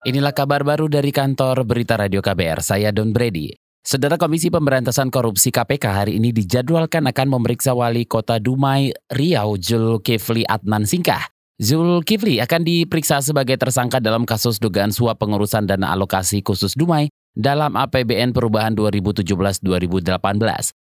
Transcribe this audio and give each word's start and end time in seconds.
Inilah 0.00 0.32
kabar 0.32 0.64
baru 0.64 0.88
dari 0.88 1.12
kantor 1.12 1.68
Berita 1.68 1.92
Radio 1.92 2.24
KBR, 2.24 2.64
saya 2.64 2.88
Don 2.88 3.12
Brady. 3.12 3.52
Saudara 3.84 4.16
Komisi 4.16 4.48
Pemberantasan 4.48 5.12
Korupsi 5.12 5.52
KPK 5.52 5.84
hari 5.92 6.16
ini 6.16 6.32
dijadwalkan 6.32 7.04
akan 7.04 7.36
memeriksa 7.36 7.76
wali 7.76 8.08
kota 8.08 8.40
Dumai 8.40 8.96
Riau 9.12 9.60
Zulkifli 9.60 10.48
Adnan 10.48 10.88
Singkah. 10.88 11.28
Zulkifli 11.60 12.40
akan 12.40 12.64
diperiksa 12.64 13.20
sebagai 13.20 13.60
tersangka 13.60 14.00
dalam 14.00 14.24
kasus 14.24 14.56
dugaan 14.56 14.88
suap 14.88 15.20
pengurusan 15.20 15.68
dana 15.68 15.92
alokasi 15.92 16.40
khusus 16.40 16.72
Dumai 16.72 17.12
dalam 17.36 17.76
APBN 17.76 18.32
perubahan 18.32 18.72
2017-2018. 18.72 19.68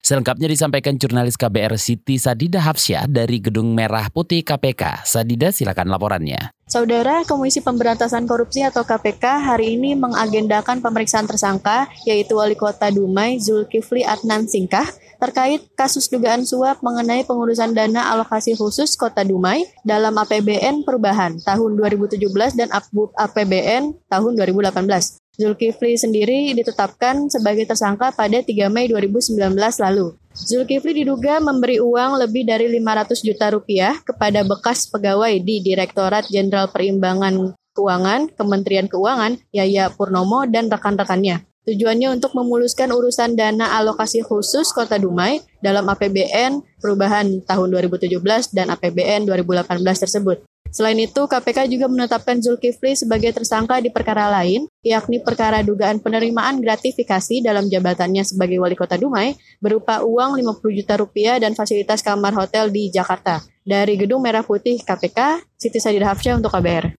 Selengkapnya 0.05 0.45
disampaikan 0.45 1.01
jurnalis 1.01 1.33
KBR 1.33 1.81
Siti 1.81 2.21
Sadida 2.21 2.61
Hafsyah 2.61 3.09
dari 3.09 3.41
Gedung 3.41 3.73
Merah 3.73 4.05
Putih 4.13 4.45
KPK. 4.45 5.01
Sadida 5.01 5.49
silakan 5.49 5.89
laporannya. 5.89 6.58
Saudara 6.69 7.25
Komisi 7.25 7.65
Pemberantasan 7.65 8.29
Korupsi 8.29 8.61
atau 8.61 8.85
KPK 8.85 9.41
hari 9.41 9.73
ini 9.73 9.97
mengagendakan 9.97 10.85
pemeriksaan 10.85 11.25
tersangka 11.25 11.89
yaitu 12.05 12.37
Wali 12.37 12.53
Kota 12.53 12.93
Dumai 12.93 13.41
Zulkifli 13.41 14.05
Adnan 14.05 14.45
Singkah 14.45 14.85
terkait 15.17 15.65
kasus 15.73 16.13
dugaan 16.13 16.45
suap 16.45 16.85
mengenai 16.85 17.25
pengurusan 17.25 17.73
dana 17.73 18.13
alokasi 18.13 18.53
khusus 18.53 18.93
Kota 19.01 19.25
Dumai 19.25 19.65
dalam 19.81 20.13
APBN 20.13 20.85
perubahan 20.85 21.41
tahun 21.41 21.73
2017 21.73 22.29
dan 22.53 22.69
APBN 23.17 24.05
tahun 24.05 24.31
2018. 24.37 25.41
Zulkifli 25.41 25.97
sendiri 25.97 26.53
ditetapkan 26.53 27.33
sebagai 27.33 27.65
tersangka 27.65 28.13
pada 28.13 28.45
3 28.45 28.69
Mei 28.69 28.85
2019 28.85 29.57
lalu. 29.57 30.18
Zulkifli 30.33 31.03
diduga 31.03 31.41
memberi 31.41 31.81
uang 31.81 32.21
lebih 32.21 32.45
dari 32.45 32.69
500 32.69 33.25
juta 33.25 33.49
rupiah 33.49 33.97
kepada 34.01 34.45
bekas 34.45 34.85
pegawai 34.89 35.33
di 35.41 35.61
Direktorat 35.65 36.29
Jenderal 36.29 36.69
Perimbangan 36.69 37.57
Keuangan, 37.73 38.33
Kementerian 38.33 38.91
Keuangan, 38.91 39.39
Yaya 39.55 39.93
Purnomo, 39.93 40.43
dan 40.49 40.67
rekan-rekannya. 40.67 41.45
Tujuannya 41.69 42.17
untuk 42.17 42.33
memuluskan 42.33 42.89
urusan 42.89 43.37
dana 43.37 43.77
alokasi 43.77 44.25
khusus 44.25 44.73
Kota 44.73 44.97
Dumai 44.97 45.37
dalam 45.61 45.85
APBN 45.85 46.65
perubahan 46.81 47.45
tahun 47.45 47.67
2017 47.69 48.57
dan 48.57 48.73
APBN 48.73 49.29
2018 49.29 49.77
tersebut. 49.85 50.48
Selain 50.69 50.97
itu, 51.01 51.25
KPK 51.25 51.65
juga 51.65 51.89
menetapkan 51.89 52.37
Zulkifli 52.37 52.93
sebagai 52.93 53.33
tersangka 53.33 53.81
di 53.81 53.89
perkara 53.89 54.29
lain, 54.29 54.69
yakni 54.85 55.17
perkara 55.17 55.65
dugaan 55.65 55.97
penerimaan 55.97 56.61
gratifikasi 56.61 57.41
dalam 57.41 57.65
jabatannya 57.65 58.21
sebagai 58.21 58.61
wali 58.61 58.77
kota 58.77 58.93
Dumai 58.93 59.33
berupa 59.57 60.05
uang 60.05 60.37
50 60.37 60.77
juta 60.77 60.93
rupiah 61.01 61.41
dan 61.41 61.57
fasilitas 61.57 62.05
kamar 62.05 62.37
hotel 62.37 62.69
di 62.69 62.93
Jakarta. 62.93 63.41
Dari 63.65 63.97
Gedung 63.97 64.21
Merah 64.21 64.45
Putih 64.45 64.77
KPK, 64.81 65.41
Siti 65.57 65.81
Sadida 65.81 66.13
Hafsyah 66.13 66.37
untuk 66.37 66.53
KBR. 66.53 66.93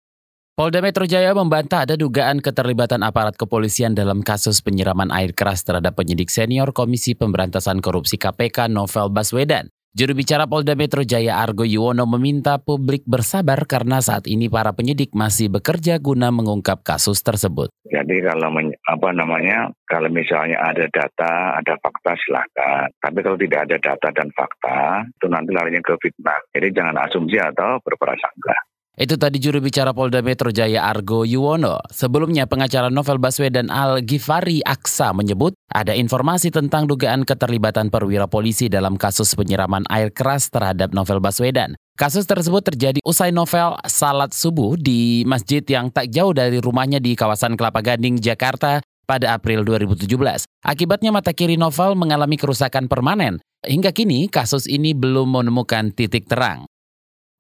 Polda 0.61 0.85
Metro 0.85 1.09
Jaya 1.09 1.33
membantah 1.33 1.89
ada 1.89 1.97
dugaan 1.97 2.43
keterlibatan 2.43 3.01
aparat 3.01 3.33
kepolisian 3.39 3.97
dalam 3.97 4.21
kasus 4.21 4.61
penyiraman 4.61 5.09
air 5.09 5.33
keras 5.33 5.65
terhadap 5.65 5.97
penyidik 5.97 6.29
senior 6.29 6.75
Komisi 6.77 7.17
Pemberantasan 7.17 7.81
Korupsi 7.81 8.21
KPK 8.21 8.69
Novel 8.69 9.09
Baswedan. 9.09 9.73
Juru 9.91 10.15
bicara 10.15 10.47
Polda 10.47 10.79
Metro 10.79 11.03
Jaya 11.03 11.43
Argo 11.43 11.67
Yuwono 11.67 12.07
meminta 12.07 12.63
publik 12.63 13.03
bersabar 13.11 13.67
karena 13.67 13.99
saat 13.99 14.31
ini 14.31 14.47
para 14.47 14.71
penyidik 14.71 15.11
masih 15.19 15.51
bekerja 15.51 15.99
guna 15.99 16.31
mengungkap 16.31 16.87
kasus 16.87 17.19
tersebut. 17.27 17.75
Jadi 17.91 18.23
kalau 18.23 18.55
apa 18.87 19.09
namanya, 19.11 19.75
kalau 19.91 20.07
misalnya 20.07 20.63
ada 20.63 20.87
data, 20.95 21.59
ada 21.59 21.75
fakta 21.83 22.15
silahkan. 22.23 22.87
Tapi 23.03 23.19
kalau 23.19 23.35
tidak 23.35 23.67
ada 23.67 23.77
data 23.83 24.09
dan 24.15 24.31
fakta, 24.31 25.11
itu 25.11 25.27
nanti 25.27 25.51
larinya 25.51 25.83
ke 25.83 25.99
fitnah. 25.99 26.39
Jadi 26.55 26.71
jangan 26.71 26.95
asumsi 27.11 27.43
atau 27.43 27.83
berprasangka. 27.83 28.71
Itu 29.01 29.17
tadi 29.17 29.41
juru 29.41 29.65
bicara 29.65 29.97
Polda 29.97 30.21
Metro 30.21 30.53
Jaya 30.53 30.85
Argo 30.85 31.25
Yuwono. 31.25 31.81
Sebelumnya 31.89 32.45
pengacara 32.45 32.93
Novel 32.93 33.17
Baswedan 33.17 33.73
Al 33.73 34.05
Ghifari 34.05 34.61
Aksa 34.61 35.17
menyebut 35.17 35.57
ada 35.73 35.97
informasi 35.97 36.53
tentang 36.53 36.85
dugaan 36.85 37.25
keterlibatan 37.25 37.89
perwira 37.89 38.29
polisi 38.29 38.69
dalam 38.69 39.01
kasus 39.01 39.33
penyiraman 39.33 39.89
air 39.89 40.13
keras 40.13 40.53
terhadap 40.53 40.93
Novel 40.93 41.17
Baswedan. 41.17 41.81
Kasus 41.97 42.29
tersebut 42.29 42.61
terjadi 42.61 43.01
usai 43.01 43.33
Novel 43.33 43.81
salat 43.89 44.37
subuh 44.37 44.77
di 44.77 45.25
masjid 45.25 45.65
yang 45.65 45.89
tak 45.89 46.13
jauh 46.13 46.37
dari 46.37 46.61
rumahnya 46.61 47.01
di 47.01 47.17
kawasan 47.17 47.57
Kelapa 47.57 47.81
Gading, 47.81 48.21
Jakarta 48.21 48.85
pada 49.09 49.33
April 49.33 49.65
2017. 49.65 50.45
Akibatnya 50.61 51.09
mata 51.09 51.33
kiri 51.33 51.57
Novel 51.57 51.97
mengalami 51.97 52.37
kerusakan 52.37 52.85
permanen. 52.85 53.41
Hingga 53.65 53.97
kini 53.97 54.29
kasus 54.29 54.69
ini 54.69 54.93
belum 54.93 55.41
menemukan 55.41 55.89
titik 55.97 56.29
terang. 56.29 56.69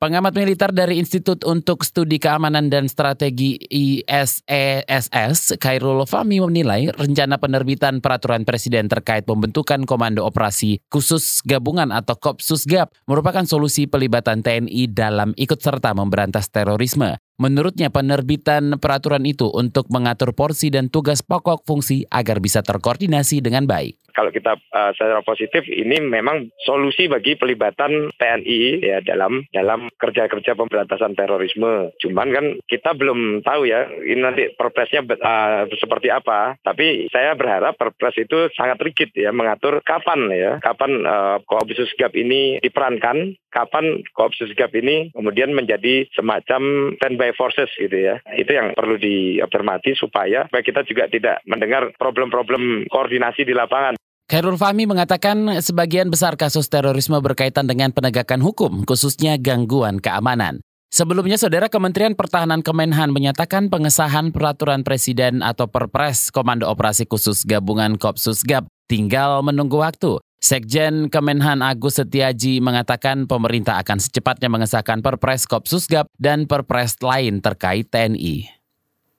Pengamat 0.00 0.32
militer 0.32 0.72
dari 0.72 0.96
Institut 0.96 1.44
untuk 1.44 1.84
Studi 1.84 2.16
Keamanan 2.16 2.72
dan 2.72 2.88
Strategi 2.88 3.60
ISESS, 3.68 5.60
Khairul 5.60 6.08
Fahmi 6.08 6.40
menilai 6.40 6.88
rencana 6.88 7.36
penerbitan 7.36 8.00
peraturan 8.00 8.48
presiden 8.48 8.88
terkait 8.88 9.28
pembentukan 9.28 9.84
Komando 9.84 10.24
Operasi 10.24 10.80
Khusus 10.88 11.44
Gabungan 11.44 11.92
atau 11.92 12.16
Kopsusgab 12.16 12.88
merupakan 13.04 13.44
solusi 13.44 13.84
pelibatan 13.84 14.40
TNI 14.40 14.88
dalam 14.88 15.36
ikut 15.36 15.60
serta 15.60 15.92
memberantas 15.92 16.48
terorisme. 16.48 17.20
Menurutnya 17.36 17.92
penerbitan 17.92 18.80
peraturan 18.80 19.28
itu 19.28 19.52
untuk 19.52 19.92
mengatur 19.92 20.32
porsi 20.32 20.72
dan 20.72 20.88
tugas 20.88 21.20
pokok 21.20 21.68
fungsi 21.68 22.08
agar 22.08 22.40
bisa 22.40 22.64
terkoordinasi 22.64 23.44
dengan 23.44 23.68
baik. 23.68 24.00
Kalau 24.20 24.30
kita 24.30 24.52
uh, 24.56 24.92
secara 24.92 25.24
positif 25.24 25.64
ini 25.64 25.96
memang 26.04 26.52
solusi 26.62 27.08
bagi 27.08 27.40
pelibatan 27.40 28.12
TNI 28.14 28.60
ya 28.84 28.98
dalam 29.00 29.48
dalam 29.50 29.88
kerja-kerja 29.96 30.54
pemberantasan 30.54 31.16
terorisme. 31.16 31.96
Cuman 31.98 32.28
kan 32.30 32.46
kita 32.68 32.92
belum 32.92 33.40
tahu 33.40 33.64
ya 33.64 33.88
ini 34.04 34.20
nanti 34.20 34.52
perpresnya 34.52 35.08
uh, 35.08 35.64
seperti 35.72 36.12
apa. 36.12 36.60
Tapi 36.60 37.08
saya 37.08 37.34
berharap 37.34 37.80
perpres 37.80 38.20
itu 38.20 38.52
sangat 38.52 38.78
rigid 38.84 39.16
ya 39.16 39.32
mengatur 39.32 39.80
kapan 39.80 40.28
ya 40.30 40.60
kapan 40.60 41.02
uh, 41.08 41.40
Koopsus 41.48 41.96
Gap 41.96 42.12
ini 42.12 42.60
diperankan, 42.60 43.34
kapan 43.48 44.04
Koopsus 44.12 44.52
Gap 44.52 44.76
ini 44.76 45.08
kemudian 45.16 45.56
menjadi 45.56 46.04
semacam 46.12 46.92
standby 47.00 47.32
forces 47.32 47.72
gitu 47.80 47.96
ya. 47.96 48.20
Itu 48.36 48.52
yang 48.52 48.76
perlu 48.76 49.00
diobservasi 49.00 49.96
supaya 49.96 50.44
supaya 50.50 50.66
kita 50.66 50.82
juga 50.84 51.06
tidak 51.08 51.40
mendengar 51.48 51.94
problem-problem 51.96 52.90
koordinasi 52.90 53.48
di 53.48 53.54
lapangan. 53.56 53.96
Khairul 54.30 54.54
Fahmi 54.54 54.86
mengatakan 54.86 55.58
sebagian 55.58 56.06
besar 56.06 56.38
kasus 56.38 56.70
terorisme 56.70 57.18
berkaitan 57.18 57.66
dengan 57.66 57.90
penegakan 57.90 58.38
hukum, 58.38 58.86
khususnya 58.86 59.34
gangguan 59.34 59.98
keamanan. 59.98 60.62
Sebelumnya, 60.94 61.34
Saudara 61.34 61.66
Kementerian 61.66 62.14
Pertahanan 62.14 62.62
Kemenhan 62.62 63.10
menyatakan 63.10 63.66
pengesahan 63.66 64.30
peraturan 64.30 64.86
presiden 64.86 65.42
atau 65.42 65.66
perpres 65.66 66.30
Komando 66.30 66.70
Operasi 66.70 67.10
Khusus 67.10 67.42
Gabungan 67.42 67.98
Kopsusgab 67.98 68.70
tinggal 68.86 69.42
menunggu 69.42 69.82
waktu. 69.82 70.22
Sekjen 70.38 71.10
Kemenhan 71.10 71.58
Agus 71.58 71.98
Setiaji 71.98 72.62
mengatakan 72.62 73.26
pemerintah 73.26 73.82
akan 73.82 73.98
secepatnya 73.98 74.46
mengesahkan 74.46 75.02
Perpres 75.02 75.42
Kopsusgap 75.50 76.06
dan 76.22 76.46
Perpres 76.46 76.94
lain 77.02 77.42
terkait 77.42 77.90
TNI. 77.90 78.59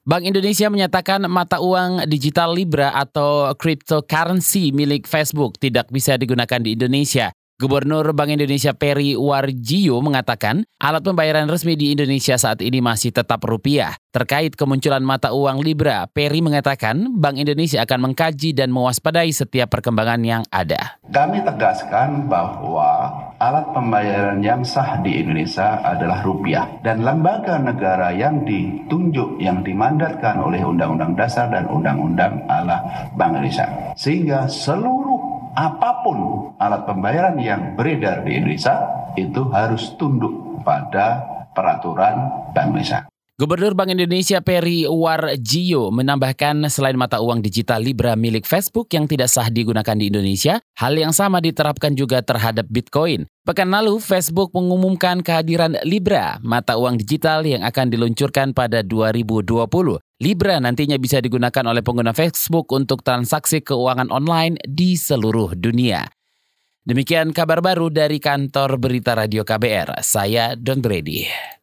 Bank 0.01 0.25
Indonesia 0.25 0.65
menyatakan 0.65 1.29
mata 1.29 1.61
uang 1.61 2.09
digital 2.09 2.57
Libra 2.57 2.89
atau 2.89 3.53
cryptocurrency 3.53 4.73
milik 4.73 5.05
Facebook 5.05 5.61
tidak 5.61 5.93
bisa 5.93 6.17
digunakan 6.17 6.57
di 6.57 6.73
Indonesia 6.73 7.29
Gubernur 7.61 8.09
Bank 8.17 8.33
Indonesia 8.33 8.73
Peri 8.73 9.13
Warjio 9.13 10.01
mengatakan 10.01 10.65
alat 10.81 11.05
pembayaran 11.05 11.45
resmi 11.45 11.77
di 11.77 11.93
Indonesia 11.93 12.33
saat 12.33 12.57
ini 12.65 12.81
masih 12.81 13.13
tetap 13.13 13.45
rupiah. 13.45 13.93
Terkait 14.09 14.57
kemunculan 14.57 15.05
mata 15.05 15.29
uang 15.29 15.61
Libra, 15.61 16.09
Peri 16.09 16.41
mengatakan 16.41 17.21
Bank 17.21 17.37
Indonesia 17.37 17.85
akan 17.85 18.09
mengkaji 18.09 18.57
dan 18.57 18.73
mewaspadai 18.73 19.29
setiap 19.29 19.77
perkembangan 19.77 20.25
yang 20.25 20.43
ada. 20.49 20.97
Kami 21.13 21.45
tegaskan 21.45 22.25
bahwa 22.25 23.13
alat 23.37 23.69
pembayaran 23.77 24.41
yang 24.41 24.65
sah 24.65 24.97
di 25.05 25.21
Indonesia 25.21 25.85
adalah 25.85 26.25
rupiah 26.25 26.65
dan 26.81 27.05
lembaga 27.05 27.61
negara 27.61 28.09
yang 28.09 28.41
ditunjuk 28.41 29.37
yang 29.37 29.61
dimandatkan 29.61 30.41
oleh 30.41 30.65
Undang-Undang 30.65 31.13
Dasar 31.13 31.53
dan 31.53 31.69
Undang-Undang 31.69 32.49
adalah 32.49 33.11
Bank 33.13 33.37
Indonesia. 33.37 33.93
Sehingga 33.93 34.49
seluruh 34.49 35.10
apa 35.51 36.03
pun 36.03 36.17
alat 36.55 36.87
pembayaran 36.87 37.35
yang 37.39 37.75
beredar 37.75 38.23
di 38.23 38.39
Indonesia 38.39 38.87
itu 39.19 39.51
harus 39.51 39.91
tunduk 39.99 40.63
pada 40.63 41.19
peraturan 41.51 42.47
Bank 42.55 42.71
Indonesia. 42.71 43.10
Gubernur 43.41 43.73
Bank 43.73 43.97
Indonesia 43.97 44.37
Peri 44.37 44.85
Warjio 44.85 45.89
menambahkan 45.89 46.61
selain 46.69 46.93
mata 46.93 47.25
uang 47.25 47.41
digital 47.41 47.81
Libra 47.81 48.13
milik 48.13 48.45
Facebook 48.45 48.93
yang 48.93 49.09
tidak 49.09 49.33
sah 49.33 49.49
digunakan 49.49 49.97
di 49.97 50.13
Indonesia, 50.13 50.61
hal 50.77 50.93
yang 50.93 51.09
sama 51.09 51.41
diterapkan 51.41 51.97
juga 51.97 52.21
terhadap 52.21 52.69
Bitcoin. 52.69 53.25
Pekan 53.41 53.73
lalu, 53.73 53.97
Facebook 53.97 54.53
mengumumkan 54.53 55.25
kehadiran 55.25 55.73
Libra, 55.81 56.37
mata 56.45 56.77
uang 56.77 57.01
digital 57.01 57.41
yang 57.41 57.65
akan 57.65 57.89
diluncurkan 57.89 58.53
pada 58.53 58.85
2020. 58.85 59.41
Libra 60.21 60.61
nantinya 60.61 61.01
bisa 61.01 61.17
digunakan 61.17 61.65
oleh 61.65 61.81
pengguna 61.81 62.13
Facebook 62.13 62.69
untuk 62.69 63.01
transaksi 63.01 63.65
keuangan 63.65 64.13
online 64.13 64.61
di 64.69 64.93
seluruh 64.93 65.57
dunia. 65.57 66.05
Demikian 66.85 67.33
kabar 67.33 67.65
baru 67.65 67.89
dari 67.89 68.21
kantor 68.21 68.77
Berita 68.77 69.17
Radio 69.17 69.41
KBR. 69.41 70.05
Saya 70.05 70.53
Don 70.53 70.77
Brady. 70.77 71.60